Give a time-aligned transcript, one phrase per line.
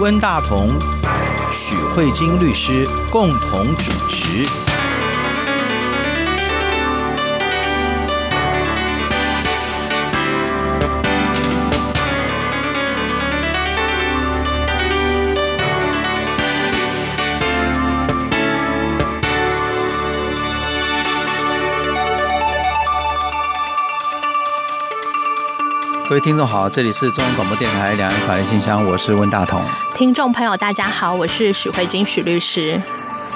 [0.00, 0.68] 温大同、
[1.52, 4.63] 许慧晶律师共同主持。
[26.14, 29.60] 各位听众好，这里是中央广播电台两岸法律信箱，我是温大同。
[29.96, 32.80] 听众朋友大家好，我是许慧晶许律师。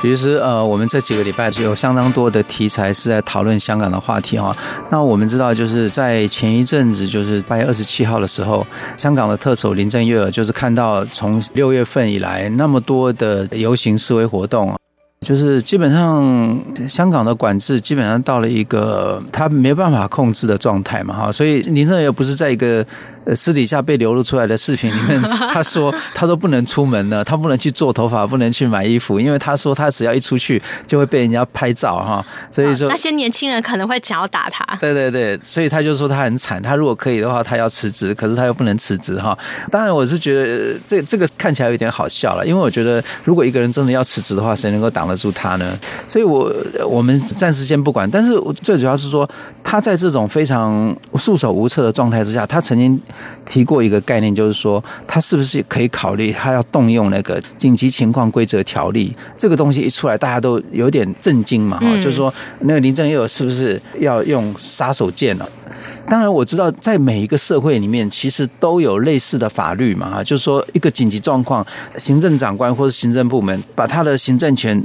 [0.00, 4.56] 其实呃，我们这几个礼拜有相当多的题材是在讨论香港的话题哈。
[4.92, 8.64] 那我们知道，就是在前一阵子，就是八月二十七号的时候，
[8.96, 14.77] 香港的特首林郑月娥就是看到从六月份以来那么多的游行示威活动。
[15.20, 22.86] 就是基本上香港的管制基本上到了一个他没办法控制的状态嘛哈，所以林郑月不是在一个
[23.34, 25.20] 私底下被流露出来的视频里面，
[25.52, 34.64] 他说他都不能出门了，他不能去做头发，不能去买衣服，因为他说他只要一出去就会被人家拍照哈，所以说那些年轻人可能会想要打他。
[34.76, 39.36] 对对对，所以他就说他很惨，他如果可以的话，他要辞职，可是他又不能辞职哈。
[39.68, 45.08] 当然我是觉得这这个看起来有点好笑了，因为我觉得如果一个人真的要辞职的话，谁能够挡？
[45.08, 45.74] 得住他呢？
[46.06, 46.54] 所以，我
[46.86, 48.06] 我们暂时先不管。
[48.10, 49.26] 但是最主要是说，
[49.64, 53.00] 他在这种非常束手无策的状态之下，他曾经
[53.44, 59.14] 提过一个概念，就是说，他是不是可以考虑他要动用那个紧急情况规则条例？
[59.34, 61.78] 这个东西一出来，大家都有点震惊嘛。
[61.78, 65.48] 哈、嗯，就是说，那个林郑月娥是不是要用杀手锏了？
[66.08, 70.10] 当然，我知道在每一个社会里面，其实都有类似的法律嘛。
[70.10, 74.82] 哈，就是说，一个紧急状况，行政长官或者行政部门把他的行政权。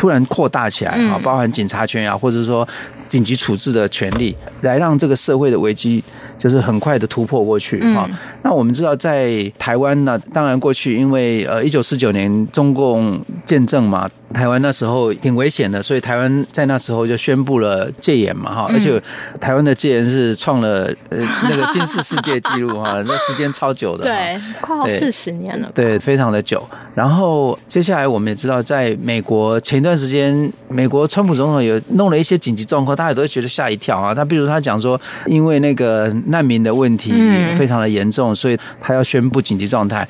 [0.00, 2.66] 突然扩大起来啊，包含警察权啊，或者说
[3.06, 6.02] 紧急处置的权利，来让这个社会的危机
[6.38, 8.08] 就是很快的突破过去啊。
[8.42, 14.08] 那我们知道，在台湾呢，当然过去因为呃，一九四九年中共建政嘛。
[14.32, 19.00] 台湾那时候挺危险的，所以台湾在那时候就宣布了戒严嘛，哈，而且
[19.40, 26.64] 台湾的戒严是创了呃那个金氏世界纪录哈， 那时间超久的，对，快要四十年了，对，非常的久。
[26.94, 34.14] 然后接下来我们也知道，在美国前一段时间，美国川普总统有弄了一些紧急状况，大家都会觉得吓一跳啊。
[34.14, 37.12] 他比如他讲说，因为那个难民的问题
[37.58, 40.06] 非常的严重，所以他要宣布紧急状态。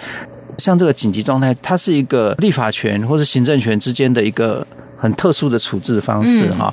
[0.61, 4.65] 像这个紧急状态，它是一个立法权或者行政权之间的一个
[5.01, 6.73] 很特殊的处置方式哈。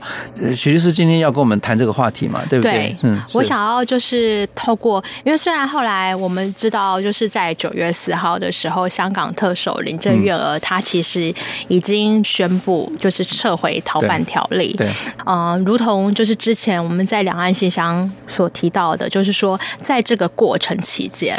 [0.55, 2.73] 许律师今天要跟我们谈这个话题嘛，对不对？
[2.73, 11.33] 对，嗯，我想要就是透过，因为虽然后来我们知道，就是在九月四号的时候，香港特首林郑月娥她其实
[11.69, 14.73] 已经宣布就是撤回逃犯条例。
[14.77, 14.87] 对，
[15.25, 21.37] 嗯、呃，如同就是之前我们在两岸信箱所提到的，就是说在这个过程期间。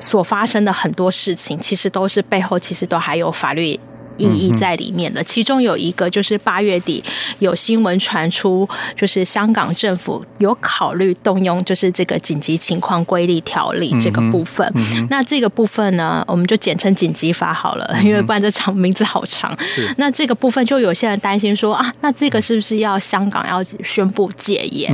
[0.00, 3.78] 所发生的很多事情，其实都是背后其实都还有法律
[4.20, 7.02] 意义在里面的，其中有一个就是八月底
[7.38, 14.70] 有新闻传出，就是香港政府有考虑动用就是这个紧急情况规例条例这个部分。
[15.08, 19.56] 那这个部分呢，我们就简称紧急法好了，因为不然这长名字好长。
[19.96, 24.92] 那这个部分就有些人担心说啊，那这个是不是要香港要宣布戒严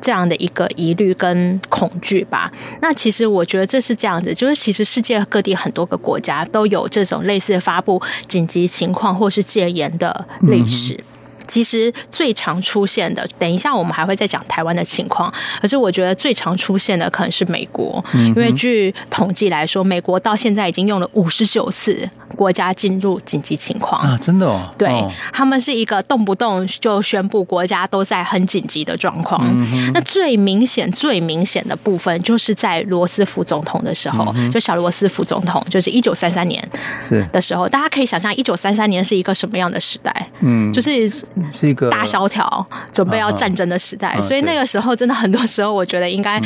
[0.00, 2.52] 这样的一个疑虑跟恐惧吧？
[2.80, 10.98] 那其实我觉得这是这样子，就是其实世界各地很多个国家都有这种类似发布紧紧急情况或是戒严的历史，
[11.52, 15.30] 其实最常出现的，等一下我们还会再讲台湾的情况。
[15.60, 22.08] 可是我觉得最常出现的可能是美国，因为据统计来说，美国到现在已经用了五十九次。
[22.32, 24.58] 国家进入紧急情况啊，真的哦。
[24.78, 24.88] 对，
[25.34, 29.38] 他们是一个动不动就宣布国家都在很紧急的状况。
[29.92, 36.66] 那最明显、最明显的部分，就是在罗斯福总统的时候，就小罗斯福总统，就是一九三三年
[36.98, 40.26] 是的时候，大家可以想象一九三三年是一个什么样的时代？
[40.40, 41.12] 嗯，就是
[41.50, 44.20] 是一个大萧条，准备要战争的时代。
[44.20, 46.40] 所以那个时候，真的很多时候，我觉得应该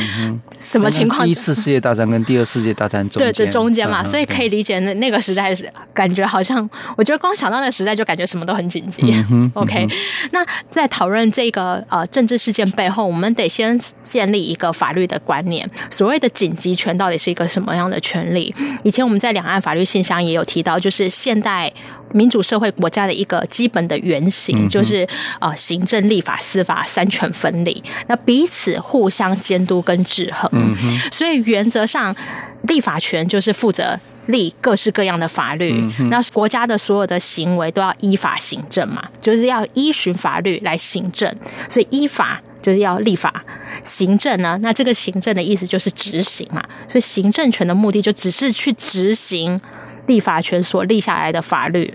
[0.59, 1.25] 什么情况？
[1.25, 5.67] 第一次世界大战跟第二次世界大战中间，对，这中间嘛，所以可以理解那那个时代是。
[5.93, 9.15] 感觉好像，我觉得光想到那个时代就感觉什么都很紧急。
[9.55, 9.87] OK，
[10.29, 15.67] 那在讨论这个呃政治事件背后，我们得先建立一个法律的观念。
[15.89, 18.53] 所谓的紧急权到底是一个什么样的权利？
[18.83, 21.73] 以前我们在两岸法律信箱也有提到，就是现代
[22.13, 25.07] 民主社会国家的一个基本的原型，就是
[25.39, 30.49] 呃行政、立法、司法三权分立，那彼此互相监督跟制衡。
[30.53, 30.75] 嗯、
[31.11, 32.15] 所以原则上，
[32.63, 33.99] 立法权就是负责。
[34.27, 35.73] 立各式各样的法律，
[36.09, 41.33] 那国家的所有的行为都要依法行政嘛，就是要依循法律来行政，
[41.69, 43.45] 所以依法就是要立法，
[43.85, 49.61] 行政呢，那这个行政的意思就是执行嘛，所以行政权的目的就只是去执行
[50.07, 51.93] 立法权所立下来的法律。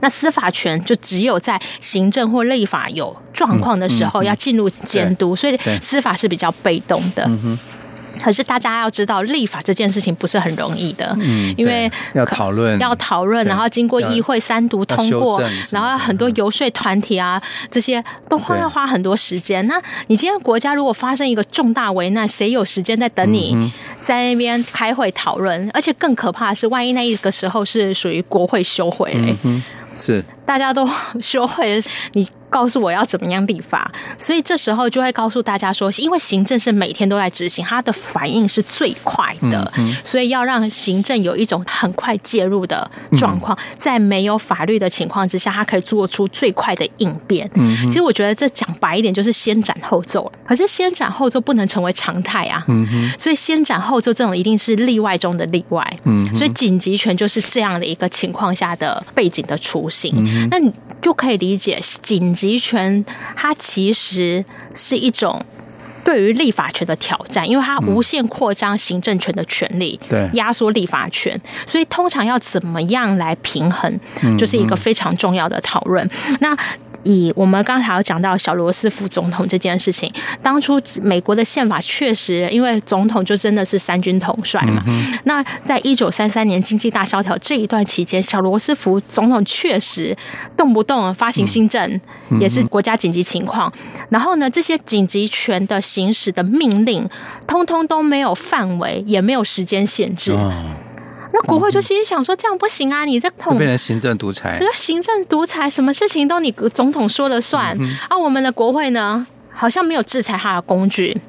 [0.00, 7.28] 那司法权就只有在行政或立法有状况的时候要进入监督，所以司法是比较被动的。
[8.26, 15.40] 可是大家要知道，立法这件事情不是很容易的，嗯，因为要讨论，要讨论，然后经过议会三读通过，
[15.70, 17.40] 然后很多游说团体啊，
[17.70, 19.64] 这些都花要花很多时间。
[19.68, 25.70] 那你今天国家如果发生一个重大危难，谁有时间在等你在那边开会讨论？
[25.72, 29.62] 而且更可怕的是，万一那一个时候是属于国会休会，嗯，
[29.94, 30.88] 是大家都
[31.20, 31.78] 说会，
[32.12, 32.26] 你。
[32.48, 39.70] 告诉我要怎么样立法，所以这时候就会告诉大家说，因为行政是每天都在执行，它的反应是最快的，
[40.04, 42.88] 所以要让行政有一种很快介入的
[43.18, 47.50] 状况，在没有法律的情况之下，它可以做出最快的应变。
[47.88, 52.64] 其实我觉得这讲白一点就是先斩后奏，可是先斩后奏不能成为常态啊。
[53.18, 55.84] 所以先斩后奏这种一定是例外中的例外。
[56.34, 60.14] 所以紧急权就是这样的一个情况下的背景的雏形。
[60.50, 62.32] 那你就可以理解紧。
[62.32, 63.04] 急权，
[63.34, 64.44] 它其实
[64.74, 65.42] 是一种
[66.04, 73.98] 对于立法权的挑战，因为它无限扩张行政权的权利，对，压缩立法权，所以通常要怎么样来平衡，
[74.38, 76.08] 就是一个非常重要的讨论。
[76.40, 76.56] 那。
[77.06, 80.12] 以我们刚才有讲到小罗斯福总统这件事情，
[80.42, 84.82] 当初美国的宪法确实，因为总统就真的是三军统帅嘛。
[85.24, 90.16] 那在一九三三年经济大萧条这一段期间，小罗斯福总统确实
[90.56, 92.00] 动不动发行新政，
[92.40, 93.72] 也是国家紧急情况。
[94.08, 97.08] 然后呢，这些紧急权的行使的命令，
[97.46, 100.34] 通通都没有范围，也没有时间限制。
[101.38, 103.04] 那国会就心想说：“这样不行啊！
[103.04, 107.76] 你这统变成行政独裁，行政独裁，什么事情都你总统说了算。
[108.08, 111.20] 啊，我们的国会呢，好像没有制裁他的工具，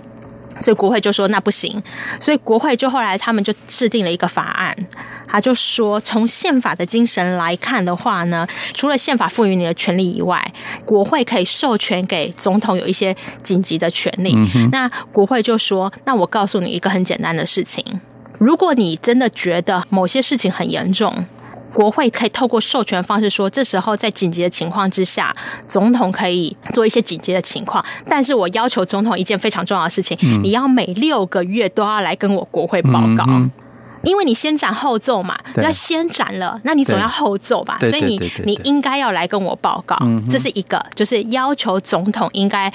[0.61, 1.83] 所以国会就说那不行。
[2.21, 4.73] 所以国会就后来他们就制定了一个法案，
[5.27, 10.53] 他就说，从宪法的精神来看的话呢，除了宪法赋予你的权利以外，
[10.85, 13.13] 国会可以授权给总统有一些
[13.43, 14.33] 紧急的权利。
[14.71, 17.83] 那国会就说，那我告诉你一个很简单的事情。”
[18.37, 21.13] 如果你真的觉得某些事情很严重，
[21.73, 25.35] 国会可以透过授权方式说，这时候在紧急的情况之下，
[25.65, 27.83] 总统可以做一些紧急的情况。
[28.07, 33.25] 但是我要求总统一件非常重要的事情，嗯、你要每六个月都要来跟我国会报告。
[33.27, 33.51] 嗯嗯
[34.03, 39.97] 因为你先斩后奏嘛，那先斩了，那你总要后奏吧，所以你你应该要来跟我报告，
[40.29, 42.71] 这是一个，就是要求总统应该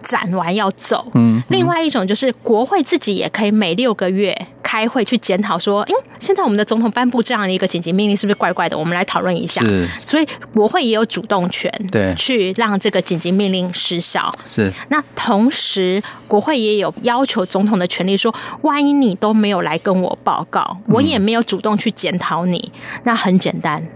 [0.00, 1.04] 斩完要走。
[1.14, 4.34] 嗯，另外一种就是国会自己也可以每六个月
[4.72, 8.78] 开会去检讨，说，嗯，现在我们的总统颁布这样的一个紧急命令是不是怪怪的？
[8.78, 9.60] 我们来讨论一下。
[9.60, 14.34] 是，所以国会也有主动权，对，去让这个紧急命令失效。
[14.46, 20.78] 是，那同时国会也有要求总统的权利，说，万一你都没有来跟我报告。
[20.86, 22.72] 我也没有主动去检讨你，
[23.04, 23.86] 那很简单，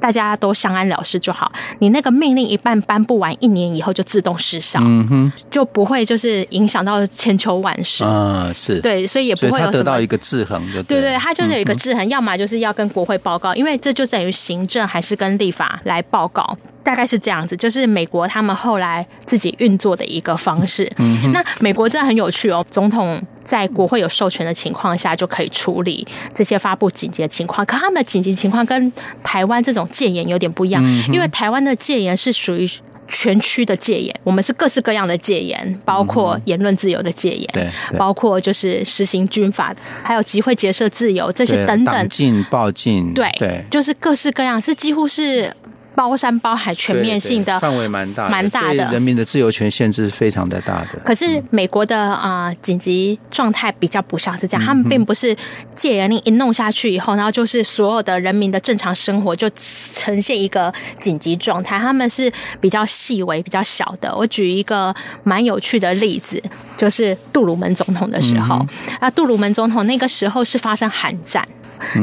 [0.00, 1.50] 大家都相安了事就好。
[1.80, 8.50] 你那个命令一半颁布完，一年以后就自动失效，嗯哼，就不会就是影响到千秋万世啊。
[8.54, 16.56] 是对，所以也不会有得到一个制衡，就对对，它就是有一个制衡，要么就是要跟国会报告，因为这就等于行政还是跟立法来报告。
[16.88, 20.90] 大概是这样子，就是美国他们后来自己运作的一个方式。
[20.96, 27.66] 嗯，那美国真的很有趣哦，总统在国会有授权的情况下就可以处理这些发布紧急的情况。
[27.66, 28.90] 可他们的紧急情况跟
[29.22, 32.66] 台湾这种戒严有点不一样，因为台湾的戒严是属于
[33.06, 45.54] 全区的戒严，我们是各式各样的戒严，包括言论自由的戒严，对，包括就是实行军法，还有集会结社自由这些等等，党禁、报禁，对对，就是各式各样，是几乎是。
[45.98, 51.00] 包山包海、全面性的范围蛮大，蛮大的，人民的自由权限制是非常的大的。
[51.04, 55.36] 可是美国的啊、呃、紧急状态比较不像是这样，他们并不是
[55.74, 64.14] 戒严令一弄下去以后，然后就是所有的人民的正常生活就呈现一个紧急状态，他们是比较细微、比较小的。
[64.14, 66.40] 我举一个蛮有趣的例子，
[66.76, 68.64] 就是杜鲁门总统的时候，
[69.00, 71.44] 啊，杜鲁门总统那个时候是发生寒战，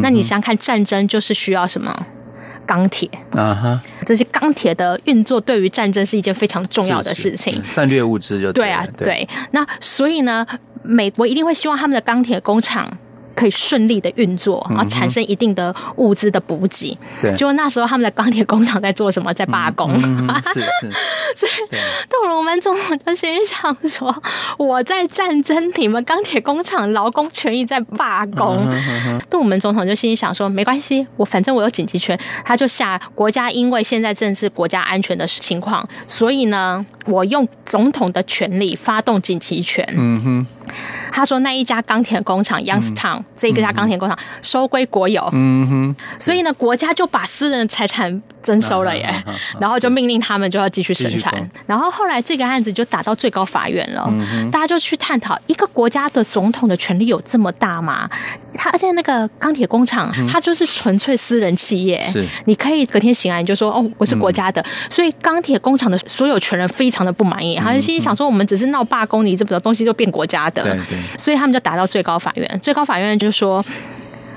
[0.01, 1.95] 那你想想看，战争就是需要什么？
[2.65, 9.27] 钢铁啊哈，这些钢铁的运作对于战争是一件非常重要的事情，战略物资就对，对啊，对。
[9.51, 10.45] 那所以呢，
[10.84, 12.91] 美国一定会希望他们的钢铁工厂。
[13.35, 16.97] 可以顺利的运作，然后产生一定的物资的补给。
[17.21, 19.33] 对、嗯，就那时候他们的钢铁工厂在做什么？
[19.33, 19.91] 在罢工。
[20.01, 20.91] 嗯嗯、是是。
[21.35, 21.77] 所以
[22.09, 24.15] 杜鲁门总统就心想说
[24.57, 28.57] ：“我在战争，你们钢铁工厂劳工权益在罢工。
[28.69, 36.85] 嗯”嗯嗯、杜鲁门总统就心里想说：“没关系，我反正我有紧急权。”他就下国家，因为现在正是国家安全的情况，所以呢。
[37.05, 39.88] 我用总统的权力发动紧急权。
[39.95, 40.47] 嗯哼。
[41.12, 45.27] 他说那一家钢铁工厂 Youngstown、嗯、这一家钢铁工厂收归国有。
[45.31, 45.95] 嗯哼。
[46.19, 49.24] 所以呢，国家就把私人财产征收了耶，
[49.59, 51.33] 然后就命令他们就要继续生产。
[51.65, 54.05] 然后后来这个案子就打到最高法院了。
[54.09, 54.50] 嗯。
[54.51, 58.09] 大家就去探讨，一个国家的总统的权力有这么大吗？
[58.55, 62.03] 他而且那个钢铁工厂，它就是纯粹私人企业。
[62.05, 62.25] 是。
[62.45, 64.62] 你可以隔天醒来你就说哦，我是国家的。
[64.62, 70.61] 嗯、所以钢铁工厂的所有权人非常的不满意，他就心里想说，我们只是闹罢工，你这么多东西就变国家的。
[70.61, 71.17] 对对。
[71.17, 73.65] 所以他们就打到最高法院，最高法院就说，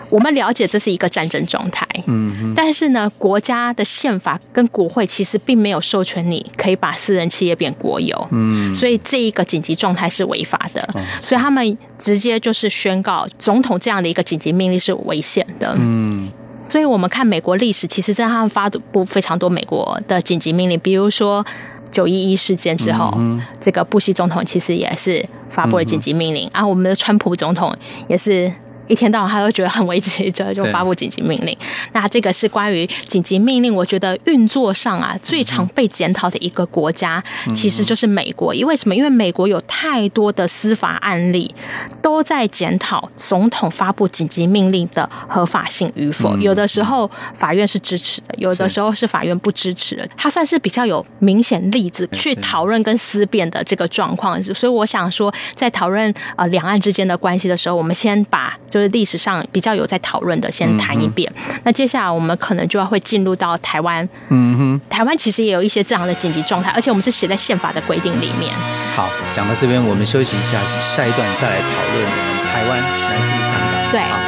[0.09, 10.89] 我们了解这是一个战争状态，嗯，但是呢，国家的宪法跟国会其实并没有授权你可以把私人企业变国有，嗯，所以这一个紧急状态是违法的，
[11.21, 16.27] 所以他们直接就是宣告总统这样的一个紧急命令是危险的，嗯，
[16.71, 21.45] 所以我们看美国历史，其实在他们发布非常多美国的紧急命令，比如说。
[21.91, 27.75] 九一一事件之后，嗯、哼这个布希总统其实也是发布了紧急命令，嗯、哼啊，我们的川普总统
[28.09, 28.53] 也是。
[28.89, 31.57] 一天到晚他都觉得很危急，就就发布紧急命令。
[31.93, 37.23] 那这个是关于紧急命令，我觉得运作上啊最常被检讨的一个国家，
[37.55, 38.55] 其实就是美国。
[38.55, 38.97] 因为什么？
[38.97, 41.55] 因为美国有太多的司法案例
[42.03, 46.37] 都在检讨总统发布紧急命令的合法性与否。
[46.39, 50.09] 有的时候法院是支持的，有的时候是法院不支持的。
[50.17, 54.43] 它算是比较有明显例子去讨论跟思辨的这个状况。
[54.43, 58.57] 所以我想说，在讨论呃两岸之间的关系的时候，我们先把。
[58.71, 61.31] 就是历史上比较有在讨论的，先谈一遍。
[61.37, 64.09] 嗯、那接下来我们可能就要会进入到台湾。
[64.29, 68.55] 嗯哼，台湾其实也有一些这样的紧急状态，而且我们是写在宪法的规定里面。
[68.97, 70.59] 好，讲到这边，我们休息一下，
[70.97, 72.81] 下一段再来讨论我们台湾
[73.11, 73.93] 来自于香港。
[73.93, 74.28] 对。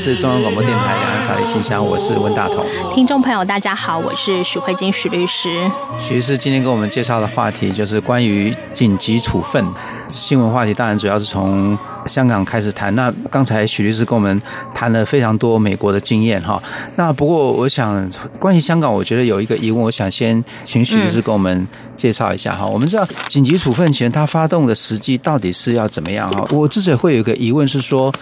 [0.00, 2.64] 是中央广播电台两岸法律信箱，我是温大同。
[2.94, 5.68] 听众朋友，大家好，我是许慧金许律师。
[5.98, 9.66] 许律师今天给我们介绍的话题就是关于紧急处分
[10.06, 11.76] 新闻话题，当然主要是从。
[12.08, 14.40] 香港开始谈，那刚才许律师跟我们
[14.74, 16.60] 谈了非常多美国的经验哈。
[16.96, 22.66] 那不过我想，关于香港，我觉得有一个疑问，我想先请许律师跟我们介绍一下哈。
[22.66, 26.48] 我们知道紧急处分权它发动的时机到底是要怎么样哈？
[26.50, 28.12] 我之所以会有一个疑问是说，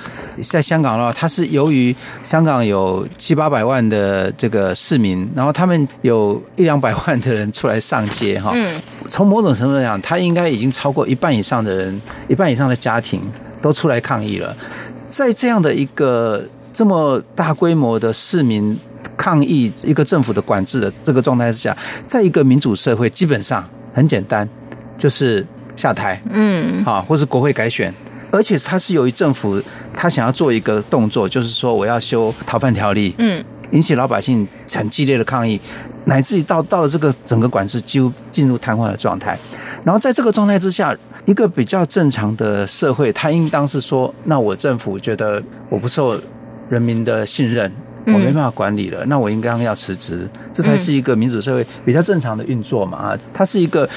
[0.42, 8.50] 在香港的话，它是由于香港有七八百万的这个市民，然后他们有一两百万的人出来上街哈。
[8.52, 8.74] 嗯。
[9.08, 13.20] 从某种程度来讲，他应该已经超过一半以上的人，一半以上的家庭。
[13.66, 14.56] 都出来抗议了，
[15.10, 16.40] 在这样的一个
[16.72, 18.78] 这么大规模的市民
[19.16, 24.48] 抗议，一个政府的管制的这个状态之下，在一个民主社会，基本上很简单，
[24.96, 25.44] 就是
[25.74, 27.92] 下台，嗯，啊，或是国会改选，
[28.30, 29.60] 而且他是由于政府
[29.92, 35.60] 他想要做一个动作，就是说我要修逃犯条例，嗯，引起老百姓很激烈的抗议，
[36.04, 39.36] 乃至于到到了这个整个管制几乎进入瘫痪的状态，
[39.82, 40.96] 然后在这个状态之下。
[41.26, 46.18] 一个比较正常的社会，他应当是说：那我政府觉得我不受
[46.70, 47.70] 人民的信任，
[48.06, 52.98] 我没办法管理了，那我应该要辞职，这才是一个民主社会比较正常的运作嘛。
[52.98, 53.88] 啊，它是一个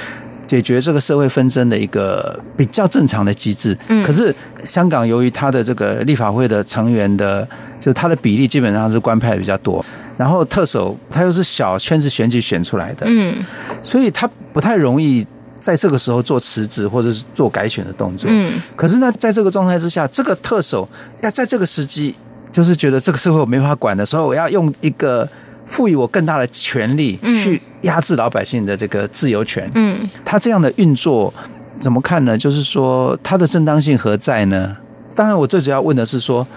[0.48, 3.78] 解决这个社会纷争的一个比较正常的机制。
[4.04, 7.48] 可是香港由于它的这个立法会的成员的，
[7.80, 9.86] 就它的比例基本上是官派比较多，
[10.18, 13.38] 然后特首他又是小圈子选举选出来的，嗯，
[13.84, 15.24] 所以他不太容易。
[15.60, 20.88] 在这个时候做辞职或者是做改选的动作，嗯，可是呢，在这个状态之下，这个特首
[21.22, 22.16] 要在这个时机，
[22.51, 25.28] 就是觉得这个社会我没法管的时候，我要用一个
[25.66, 31.34] 赋予我更大的权力去压制老百姓的这个自由权，嗯，他这样的运作
[31.80, 32.38] 怎么看呢？
[32.38, 34.78] 就是说他的正当性何在呢？
[35.13, 36.48] 当然，我最主要问的是说，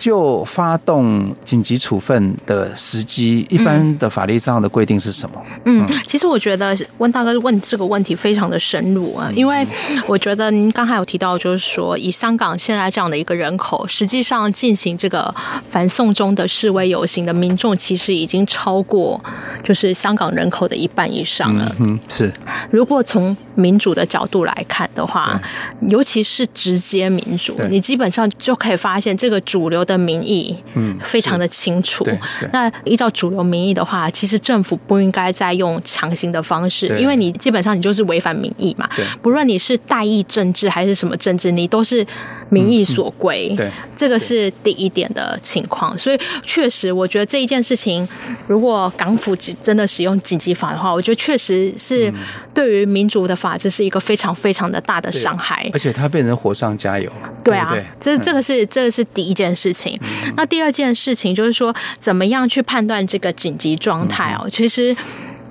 [0.00, 5.36] 就发动紧急处分的时机，一般的法律上的规定是什么？
[5.66, 9.66] 嗯，其实我觉得温大哥问这个问题非常的深入啊，因为
[10.06, 15.34] 我觉得您刚才有提到，就是说以香港现在这样的一个人口，实际上进行这个
[15.66, 19.22] 反送中的示威游行的民众，其实已经超过
[19.62, 21.76] 就是香港人口的一半以上了。
[21.78, 22.32] 嗯，是。
[22.70, 25.40] 如果从民主的角度来看的话，
[25.88, 32.06] 尤其是直接民主，你基本上就可以发现这个主流的民意，嗯，非常的清楚。
[32.52, 38.88] 那依照主流民意的话，其实政府不应该再用强行的方式，因为你基本上你就是违反民意嘛。
[39.20, 42.06] 不论你是代议政治还是什么政治，你都是
[42.50, 43.54] 民意所归。
[43.56, 45.98] 对，这个是第一点的情况。
[45.98, 48.06] 所以确实，我觉得这一件事情，
[48.46, 52.12] 如果港府真的使用紧急法的话，我觉得确实是
[52.52, 55.68] 对于民主的法治是一个非常非常的大的伤害。
[55.72, 57.10] 而且它变成火上加油。
[57.42, 59.98] 对啊，这这个是这个是第一件事情。
[60.36, 64.48] 那第二件事情就是说，怎么样去判断这个紧急状态哦？
[64.50, 64.94] 其实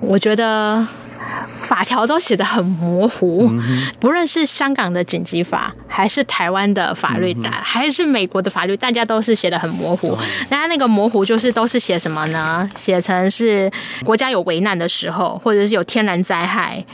[0.00, 0.86] 我觉得。
[1.62, 3.50] 法条都写得很模糊，
[3.98, 10.16] 不论是香港的紧急法，还是台湾的法律，还是美国的法律，大家都是写得很模糊。
[10.48, 12.68] 那那个模糊就是都是写什么呢？
[12.74, 13.70] 写成是
[14.04, 16.84] 国家有危难的时候，或者是有天然灾害，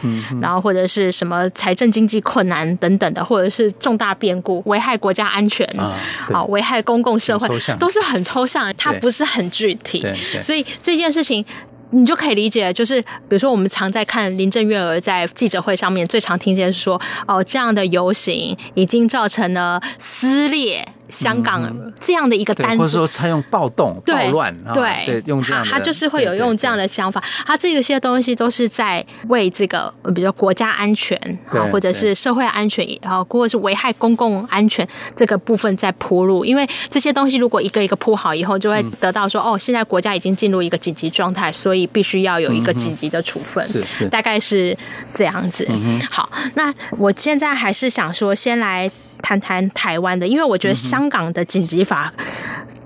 [0.41, 10.05] 然后或者是什么财政经济困难等等的，或者是重大变故危害国家安全啊，危害公共社会，都是很抽象，它不是很具体。
[10.43, 11.45] 所以这件事情。
[11.91, 20.87] 你就可以理解，就是比如说，我们常在看林郑月娥在记者会上面最常听见说，哦，这样的游行已经造成了撕裂。
[21.09, 21.63] 香港
[21.99, 27.23] 这样的一个单子，或者说他用暴动、暴乱，对对，用这样的，他就是会有用这样的想法。
[27.47, 31.17] 他这些东西都是在为这个，比如说国家安全
[31.49, 36.45] 啊，或者是社会安全，然后或者是危害公共安全这个部分在铺路。
[36.45, 43.65] 因为这些东西如果一个一个铺好以后，就会得到说，哦，现在国家已经进入一个紧急状态，所以必须要有一个紧急的处分，
[44.11, 44.77] 大概是
[45.15, 45.69] 这样子。
[46.11, 48.91] 好，那我现在还是想说，先来。
[49.23, 52.13] 谈谈台湾的，因为我觉得香港的紧急法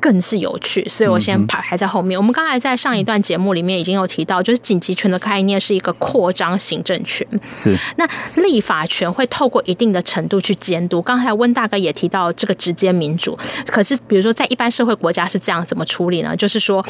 [0.01, 2.19] 更是有趣，所以我先排排在后面。
[2.19, 8.09] 我们刚才在上一段节目里面已经有提到，就是紧急权的概念是一个扩张行政权，是那
[8.43, 11.03] 立法权会透过一定的程度去监督。
[11.03, 16.35] 刚才温大哥也提到这个直接民主，可是比如说在一般社会国家是这样怎么处理呢？
[16.35, 16.83] 就是说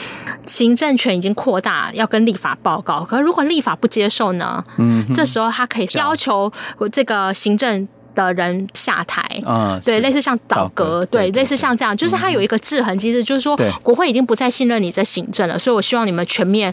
[0.47, 4.63] 行政权已经扩大，要跟立法报告，可是如果立法不接受呢？
[4.79, 6.53] 嗯，这时候他可以要求
[6.93, 7.89] 这个行政。
[8.15, 16.73] 的人下台，嗯，对，类似像倒戈，对，类似像这样，就是他有一个制衡机制，就是说国会已经不再信任你这行政了，所以我希望你们全面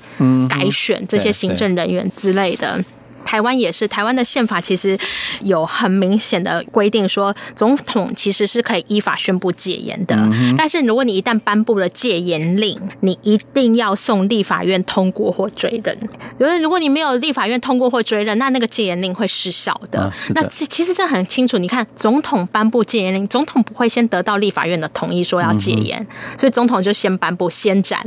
[0.49, 2.83] 改选这些行政人员之类的。
[3.27, 4.97] 台湾也是，台湾的宪法其实
[5.41, 10.17] 有很明显的规定，说总统其实是可以依法宣布戒严的。
[10.55, 15.97] 但是如果你一旦颁布了戒严令，你一定要送立法院通过或追认。
[16.39, 20.09] 因为如果你没有立法院通过或追认，那那个戒严令会失效的。
[20.33, 27.99] 那其实这很清楚，你看总统颁布戒严令，总统不会先得到立法院的同意说要戒严，所以总统就先颁布先斩。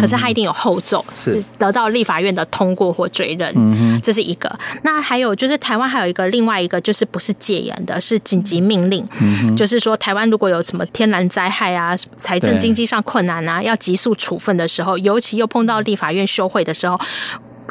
[0.00, 4.50] 可是他一定有后奏，是得到立法院的通过或追认，这是一个。
[4.82, 17.00] 那还有就是台湾还有一个另外一个就是不是戒严的，是紧急命令，嗯、就是说台湾如果有什么天然灾害啊、财政经济上困难啊，要急速处分的时候，尤其又碰到立法院休会的时候，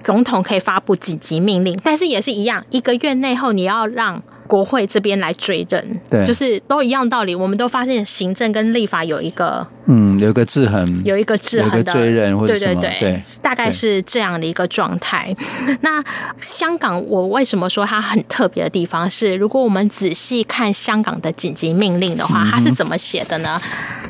[0.02, 4.22] 总统可以发布紧急命令，但是也是一样，一个月内后你要让。
[4.48, 7.34] 国会这边来追认，对，就是都一样道理。
[7.34, 15.36] 我们都发现行政跟立法有一个，嗯，有一个制衡，有一个制衡的追认或者什么，对对对，对，大概是这样的一个状态。
[15.82, 16.04] 那
[16.40, 23.62] 香港，我为什么说它很特别的地方是，如果我们仔细看香港的紧急命令的话，它是怎么写的呢？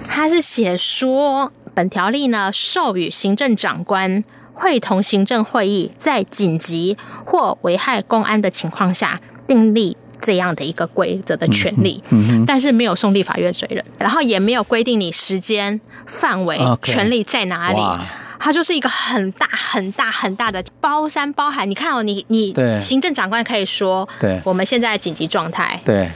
[0.10, 9.96] 它是写说，本条例呢授予行政长官会同行政会议，在紧急或危害公安的情况下订立。
[10.24, 12.02] 这样的一个规则的权利，
[12.48, 17.80] 但是没有送立法院追认，然后也没有规定你时间范围、权利在哪里，
[18.40, 21.66] 它就是一个很大很大很大的包山包海。
[21.66, 26.10] 你看哦，你你行政长官可以说，对，我们现在紧急状态，对。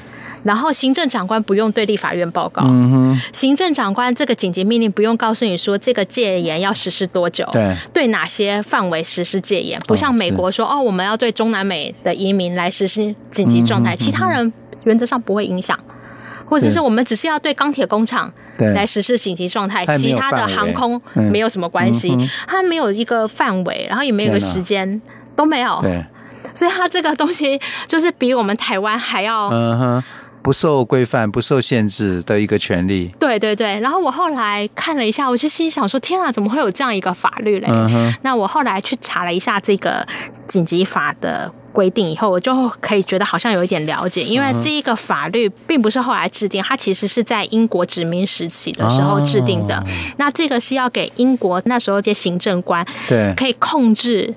[0.44, 14.52] 然后行政长官不用对立法院报告，嗯哼，行政长官这个紧急命令不用告诉你说这个戒严要实施多久，对，对哪些范围实施戒严，不像美国说哦，我们要对中南美的移民来实施紧急状态，其他人
[14.84, 15.78] 原则上不会影响，
[16.46, 22.16] 或者是我们只是要对钢铁工厂来实施紧急状态，其他的航空没有什么关系，
[22.48, 25.02] 它没有一个范围，然后也没有一个时间
[25.36, 26.06] 都没有，对，
[26.54, 29.50] 所以它这个东西就是比我们台湾还要。
[30.48, 33.12] 不受规范、不受限制的一个权利。
[33.20, 33.78] 对对对。
[33.82, 38.16] 然后我后来看了一下，我就心想说：“天啊，怎么会有这样一个法律嘞？”嗯。
[38.22, 40.08] 那我后来去查了一下这个
[40.48, 49.76] 紧急法的规定以后，我就可以觉得好像有一点了解，因为这一个法律并不是后来制定，它其实是在英国殖民时期的时候制定的。
[49.76, 49.84] 哦。
[50.16, 54.34] 那这个是要给英国那时候这些行政官对可以控制。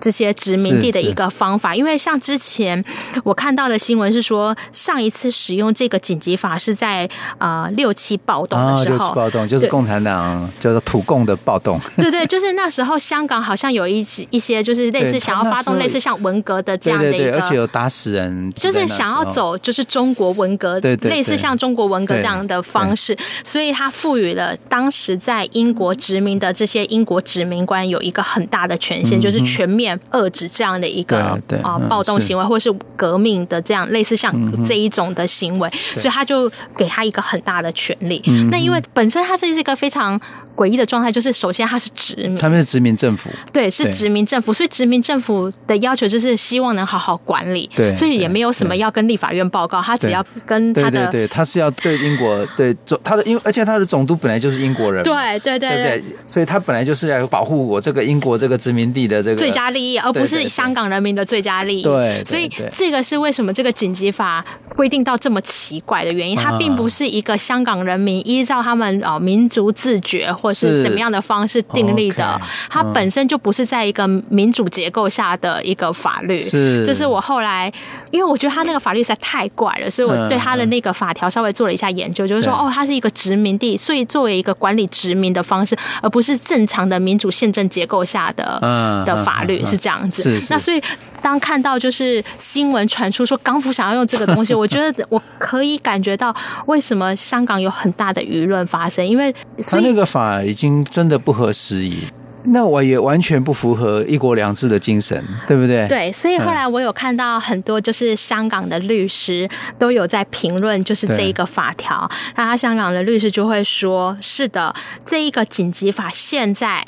[0.00, 2.82] 这些殖民地的一个方法，因为像之前
[3.22, 11.80] 我看到的新闻是说，上一次使用这个紧急法是在呃六七暴动的时候，六七暴动就是共产党就是土共的暴动。
[11.96, 29.83] 对对，就是那时候香港好像有一一些就是类似想要发动类似像文革的这样的一个，而且有打死人，就是想要走就是中国文革，类似像中国文革这样的方式，所以他赋予了当时在英国殖民的这些英国殖民官有一个很大的权限，就是全面。
[30.12, 38.22] 遏制这样的一个啊暴动行为，或是革命的这样类似像这一种的行为，所以他就给他一个很大的权力。
[38.50, 40.18] 那因为本身他这是一个非常
[40.56, 55.34] 诡异的状态，就是首先他是殖民，他们是殖民政府，对，是殖民政府，所以殖民政府的要求就是希望能好好管理，对，所以也没有什么要跟立法院报告，他只要跟他的，对，他是要对英国对总他的，因为而且他的总督本来就是英国人，对。
[55.44, 59.98] 对对对，所以他本来就是要保护我这个英国这个殖民地的这个最佳利益。
[60.04, 64.44] 而不是香港人民的最佳利益，对，所以这个是为什么这个紧急法
[64.76, 66.36] 规定到这么奇怪的原因。
[66.36, 76.38] 它并不是一个香港人民依照他们哦民族自觉或是怎么样的方式订立的，它本身就不是在一个民主结构下的一个法律。
[76.42, 77.72] 是，这是我后来
[78.10, 88.58] 因为我觉得他那个法律实在太怪了，所以我对他的那个法条稍微做了一下研究，就是说哦，它是一个殖民地，所以作为一个管理殖民的方式，而不是正常的民主宪政结构下的
[89.06, 90.82] 的法律是这样子，是是，那所以
[91.22, 96.34] 当看到就是新闻传出说港府想要用这个东西，我觉得 我可以感觉到
[96.66, 99.34] 为什么香港有很大的舆论发生，因为
[99.70, 101.98] 他那个法已经真的不合时宜，
[102.46, 105.88] 那我也完全不符合一国两制的精神，对不对？
[105.88, 109.48] 对，所以后来我有看到很多就是香港的律师
[109.78, 114.74] 都有在评论，就是这一个法条，那他香港的律师就会说：是的，
[115.04, 116.84] 这一个紧急法现在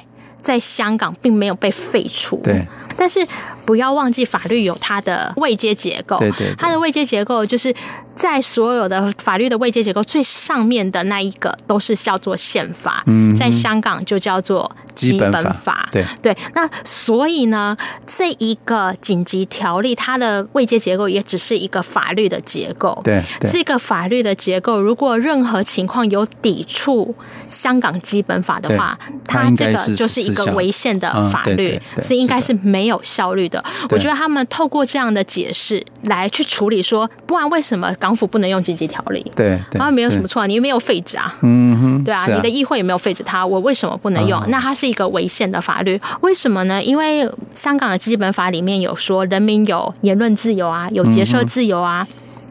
[0.47, 2.41] 在香港并没有被废除。
[2.97, 3.27] 但是
[3.65, 6.19] 不要忘记，法律有它的位阶结构。
[6.19, 7.75] 对对，它的位阶结构就是
[8.15, 13.03] 在所有的法律的位阶结构最上面的那一个都是叫做宪法。
[13.07, 15.89] 嗯，在香港就叫做基本法。
[15.93, 22.99] 对对，那所以呢，这一个紧急条例它的位阶结构也只是一个法律的结构。
[23.05, 27.15] 对，这个法律的结构如果任何情况有抵触
[27.51, 32.86] 香港基本法的话，它这个就是一个违宪的法律，是应该是没。
[32.87, 39.25] 没有效率的，我觉得他们透过这样的解释来去处理，说不然为什么港府不能用紧急条例？
[39.35, 44.41] 对，然后没有什么错啊，你又没有废止啊，嗯哼，对啊，你的议会也没有废止它，我为什么不能用？
[44.47, 46.81] 那它是一个违宪的法律，为什么呢？
[46.81, 52.07] 因为香港的基本法里面有说，人民有言论自由啊，有结社自由啊。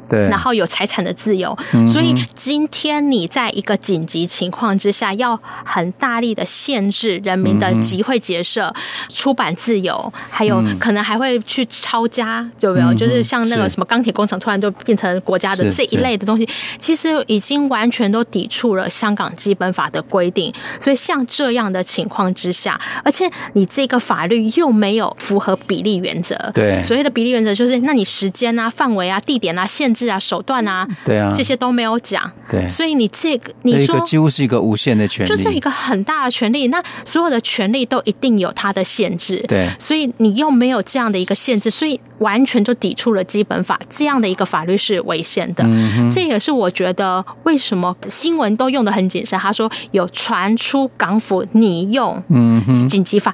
[0.08, 1.58] 对，然后有财产的自由，
[1.92, 8.74] 所以今天你在一个紧急情况之下，要很大力的限制人民的集会结社、
[9.10, 12.94] 出版自由，还有可能还会去抄家，有没有？
[12.94, 20.54] 就是像那个什么钢铁工厂突然就变成国家的这一类的东西，其实已经完全都抵触了香港基本法的规定。
[20.80, 32.30] 所以像这样的情况之下，而且你这个法律又没有符合比例原则，对，所谓的比例原则就是，那你时间啊、范围啊、地点啊、限制啊、手段啊，对啊，这些都没有讲。
[32.50, 36.68] 对，所以你这个，你说几乎是一个无限的权利，就是一个很大的权利。
[36.68, 39.44] 那所有的权利都一定有它的限制。
[39.48, 43.80] 对，所以你又没有这样的一个限制，所以完全就抵触了基本法。
[43.90, 45.64] 这样的一个法律是违宪的。
[45.66, 49.38] 嗯，这也是我觉得为什么新闻都用的很谨慎。
[49.40, 53.34] 他说有传出港府拟用嗯紧急法。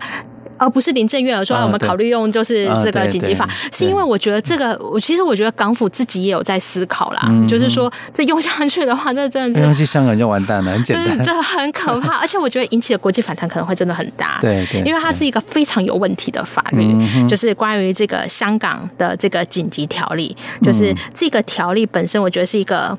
[0.62, 16.96] 而不是林郑月娥说，我们考虑用就是这个紧急法，是因为我觉得这个，我其实我觉得港府自己也有在思考啦，就是说这用下去的话，那真的是，用下去香港就完蛋了，很简单，这很可怕，而且我觉得引起的国际反弹可能会真的很大， 对对，因为它是一个非常有问题的法律，
[17.28, 22.96] 就是关于这个香港的这个紧急条例，就是这个条例本身，我觉得是一个。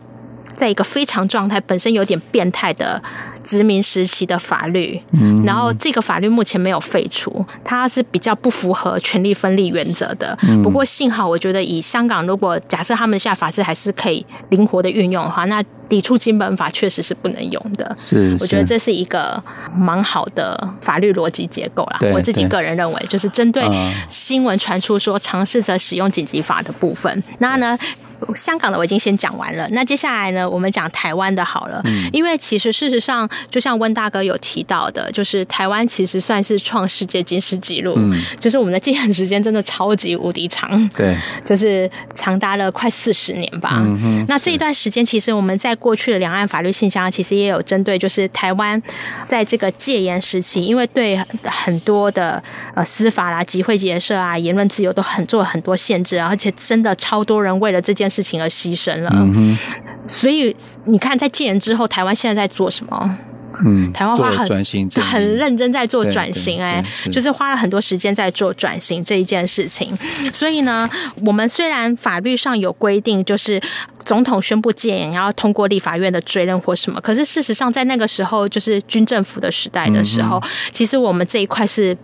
[0.55, 3.03] 在一个非常状态本身有点变态的
[3.43, 10.37] 殖民时期的法律，嗯，然后这个法律目前没有废除，它是比较不符合权力分立原则的。
[10.63, 17.95] 不过幸好，我觉得以香港，如果假设他们现在法制还是可以灵活的运用的话，那抵触金本法确实是不能用的。
[17.99, 19.43] 是，我觉得这是一个
[19.77, 21.99] 蛮好的法律逻辑结构啦。
[22.15, 23.69] 我自己个人认为，就是针对
[24.09, 27.79] 新闻传出说尝试着使用紧急法的部分，那呢？
[28.35, 31.81] 香港的我已经先讲完了，那接下来呢，我们讲台湾的好了。
[31.85, 43.75] 嗯，因为其实事实上，就像温大哥有提到的，就是台湾其实算是创世界金氏纪录，嗯，就是我们的戒严时间真的超级无敌长，对，就是长达了快四十年吧。
[43.77, 48.81] 嗯哼，那这一段时间，其实我们在过去的两岸法律信箱，其实也有针对，就是台湾
[49.27, 52.43] 在这个戒严时期，因为对很多的
[52.75, 59.57] 呃司法啦、集会结社啊、言论自由都很做了很多限制，而且真的超多人为了这件事情而牺牲了，嗯，
[60.07, 63.19] 所以你看，在戒严之后，台湾现在在做什么？
[63.65, 64.47] 嗯，台湾花很
[65.13, 69.97] 很认真在做转型，哎，就是花了很多时间在做转型这一件事情。
[70.33, 70.89] 所以呢，
[71.27, 73.61] 我们虽然法律上有规定，就是
[74.05, 81.97] 总统宣布戒严，然后通过立法院的追认或什么，可是事实上，在那个时候，就是军政府的时代的时候，其实我们这一块是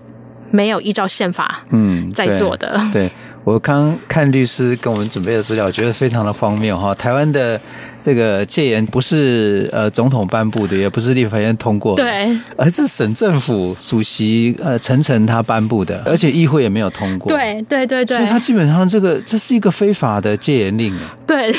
[0.50, 2.80] 没有依照宪法嗯在做的。
[2.92, 3.10] 对
[3.44, 6.94] 我刚看律师跟我们准备的资料，觉得非常的荒谬哈。
[6.94, 7.58] 台湾的
[7.98, 17.28] 这个戒严不是呃总统颁布的，也不是立法院通过的，对，而是省政府主席呃陈诚他颁布的，而且议会也没有通过。
[17.28, 21.16] 对对对对，所以他基本上这个这是一个非法的戒严令啊。
[21.26, 21.50] 对，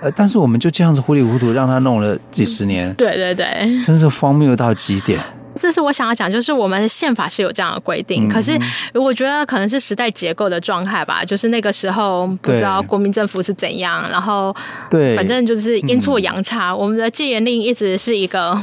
[0.00, 2.92] 呃，但是我们就这样子糊里糊涂让他弄了几十年。
[2.94, 3.46] 对对对，
[3.86, 5.20] 真是荒谬到极点。
[5.54, 8.58] 这是我想要讲，就是我们的宪法是有这样的规定，可是
[8.94, 11.24] 我觉得可能是时代结构的状态吧。
[11.24, 14.54] 就是那个时候不知道国民政府是怎样，然后
[14.90, 18.58] 对，反正就是阴错阳差，我们的戒严令一直是一个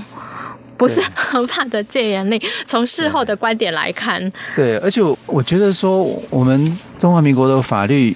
[0.77, 2.41] 不是合法的戒严令。
[2.65, 8.15] 从事后的观点来看，对，而且我觉得说我们中华民国的法律。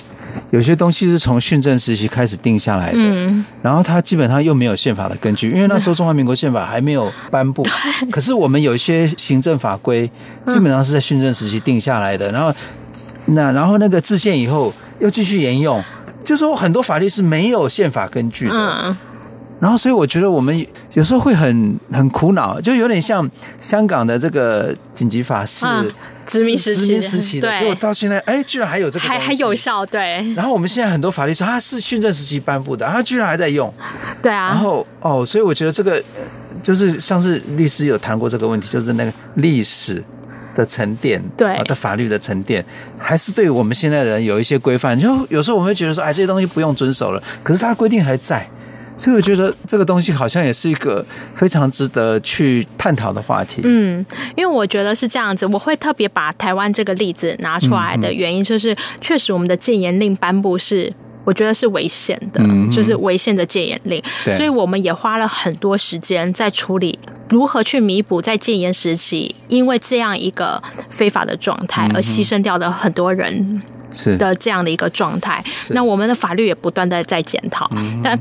[0.52, 7.64] 有些东西是从训政时期开始定下来的，嗯，然后它基本上又没有宪法的根据，因为那时候中华民国宪法还没有颁布。
[8.12, 10.10] 可是我们有一些行政法规，
[10.46, 12.54] 基本上是在训政时期定下来的，然后
[13.28, 15.84] 那然后那个制宪以后又继续沿用，
[16.24, 18.56] 就说很多法律是没有宪法根据的。
[18.56, 18.98] 嗯，
[19.64, 23.30] 然后所以我觉得我们有时候会很很苦恼，就有点像
[23.62, 25.66] 香港的这个紧急法是。
[26.26, 30.34] 殖民时期，殖民时期的，结果到现在，哎，居然还有这个，还还有效，对。
[30.36, 33.74] 然后我们现在很多法律说它是训政时期颁布的，它居然还在用，
[34.22, 34.48] 对啊。
[34.48, 36.02] 然后哦，所以我觉得这个
[36.62, 40.02] 就是上次律师有谈过这个问题，就是那个历史
[40.56, 42.64] 的沉淀，对，的法律的沉淀，
[42.98, 44.98] 还是对我们现在的人有一些规范。
[44.98, 48.48] 就有时候我们会觉得说，哎，这些东西不用遵守了，可是它规定还在。
[48.96, 53.62] 所以我觉得这个东西好像也是一个非常值得去探讨的话题。
[53.64, 60.94] 嗯，因为我觉得是这样子，我会特别把台湾这个例子拿出来的原因，就是确实我们的戒严令颁布是，
[61.26, 64.02] 我觉得是违宪的，就是违宪的戒严令。
[64.38, 66.98] 所以我们也花了很多时间在处理
[67.30, 73.62] 如何去弥补在戒严时期因为这样一个非法的状态而牺牲掉的很多人
[74.20, 75.44] 的这样的一个状态。
[75.70, 77.70] 那我们的法律也不断的在检讨，
[78.04, 78.18] 但。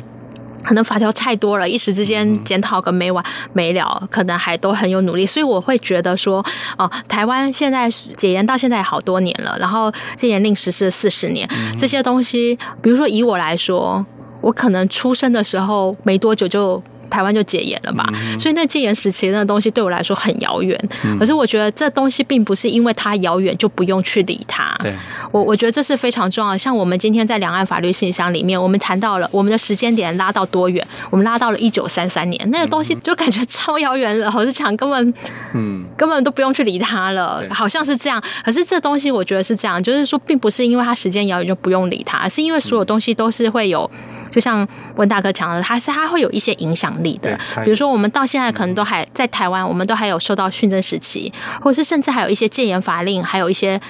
[0.62, 6.44] 可能法条太多了，一时之间检讨个没完没了，可能还都很有努力，所以我会觉得说，
[6.78, 11.48] 哦，台湾现在解严到现在好多年了，然后戒严令实施了四十年，
[11.78, 14.04] 这些东西，比如说以我来说，
[14.40, 16.82] 我可能出生的时候没多久就。
[17.12, 20.78] 台湾就戒严了嘛，嗯、所以那戒严时期那个东西对我来说很遥远。
[21.04, 24.74] 嗯、可是我觉得这东西并不是因为它遥远就不用去理它。
[24.80, 24.94] 对，
[25.30, 26.58] 我我觉得这是非常重要的。
[26.58, 30.86] 像我们今天在两岸法律信箱里面，我们谈到了我们的时间点拉到多远？
[31.10, 34.32] 我们拉到了一九三三年，那个东西就感觉超遥远了。
[34.34, 35.14] 我是讲根本，
[35.54, 38.22] 嗯，根本都不用去理它了，好像是这样。
[38.42, 43.90] 可是这东西我觉得是这样，就是说，并不是因为它时间遥远就不用理它，而是因为所有东西都是会有。
[44.32, 44.66] 就像
[44.96, 47.38] 温大哥讲的，他是他会有一些影响力的。
[47.62, 53.80] 比如说，我们到现在可能都还在台湾，我们都还有受到训政时期，或是甚至还有一些戒严法令，还有一些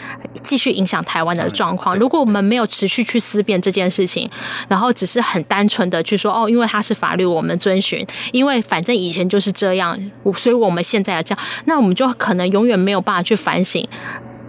[0.43, 1.97] 继续影响台湾的状况。
[1.97, 4.29] 如果我们没有持续去思辨这件事情，
[4.69, 9.97] 然后只是很单纯的去说哦，因为它是法律，我们遵循，因为反正以前就是这样，
[10.37, 13.87] 所以我们现在要这样，那我们就可能永远没有办法去反省。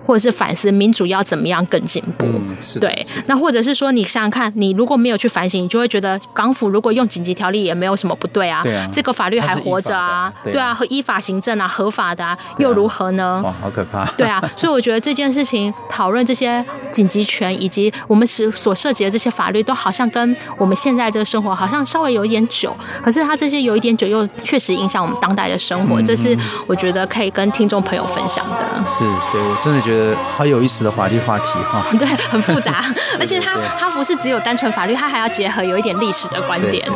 [0.06, 2.26] 或者是反思民主要怎么样更进步。
[2.26, 2.80] 嗯，是。
[2.80, 8.62] 对，那或者是说，你想想看，你如果没有去反省，你就会觉得港府如果用紧急条例也没有什么不对啊。
[8.64, 8.90] 对啊。
[8.92, 10.32] 这个法律还活着啊。
[10.44, 13.42] 对啊，和依法行政啊，合法的啊，又如何呢？
[13.44, 14.06] 哇，好可怕。
[14.18, 22.76] 对啊，所以我觉得这件事情讨论这些紧急权以及我们所所涉及的这些法律，都好像跟我们现在这个生活好像稍微有一点久。
[23.04, 26.02] 可是它这些有一点久，又确实影响我们当代的生活。
[26.02, 26.38] 这是
[26.68, 28.66] 我觉得可以跟听众朋友分享的。
[28.98, 29.00] 是，
[29.32, 29.93] 所以我真的觉得
[30.38, 31.84] 好有意思的法律话题哈。
[31.98, 32.84] 对，很复杂，
[33.20, 36.88] 而且它它不是只有单纯法律，它还要结合有一点历史的观点。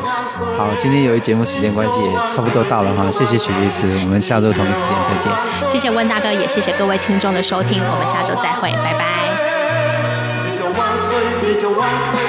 [0.58, 3.10] 好，今天由于节目时间关系，也差不多到了哈。
[3.12, 5.32] 谢谢许律师，我们下周同一时间再见。
[5.70, 9.30] 谢谢温大哥，也谢谢各位听众的收听，我们下周再会，拜拜。
[10.46, 12.27] 你就万岁，你就万岁，你就万岁。